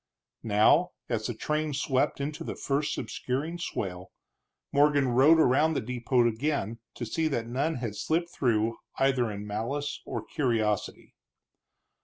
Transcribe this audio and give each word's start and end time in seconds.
Now, 0.41 0.93
as 1.09 1.27
the 1.27 1.35
train 1.35 1.75
swept 1.75 2.19
into 2.19 2.43
the 2.43 2.55
first 2.55 2.97
obscuring 2.97 3.59
swale, 3.59 4.11
Morgan 4.71 5.09
rode 5.09 5.37
around 5.39 5.75
the 5.75 5.79
depot 5.79 6.27
again 6.27 6.79
to 6.95 7.05
see 7.05 7.27
that 7.27 7.45
none 7.45 7.75
had 7.75 7.95
slipped 7.95 8.31
through 8.33 8.79
either 8.97 9.29
in 9.29 9.45
malice 9.45 10.01
or 10.03 10.25
curiosity. 10.25 11.13